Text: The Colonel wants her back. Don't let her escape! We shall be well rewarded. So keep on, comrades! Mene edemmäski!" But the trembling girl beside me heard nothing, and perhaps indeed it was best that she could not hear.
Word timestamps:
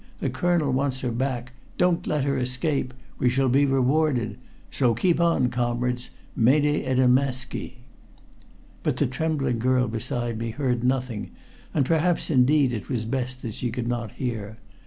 The 0.17 0.31
Colonel 0.31 0.73
wants 0.73 1.01
her 1.01 1.11
back. 1.11 1.51
Don't 1.77 2.07
let 2.07 2.23
her 2.23 2.35
escape! 2.35 2.91
We 3.19 3.29
shall 3.29 3.49
be 3.49 3.67
well 3.67 3.75
rewarded. 3.75 4.39
So 4.71 4.95
keep 4.95 5.19
on, 5.19 5.49
comrades! 5.49 6.09
Mene 6.35 6.83
edemmäski!" 6.83 7.73
But 8.81 8.97
the 8.97 9.05
trembling 9.05 9.59
girl 9.59 9.87
beside 9.87 10.39
me 10.39 10.49
heard 10.49 10.83
nothing, 10.83 11.29
and 11.71 11.85
perhaps 11.85 12.31
indeed 12.31 12.73
it 12.73 12.89
was 12.89 13.05
best 13.05 13.43
that 13.43 13.53
she 13.53 13.69
could 13.69 13.87
not 13.87 14.13
hear. 14.13 14.57